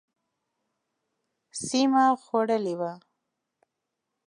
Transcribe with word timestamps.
سیمه 1.65 2.05
خوړلې 2.23 2.73
وه. 2.79 2.91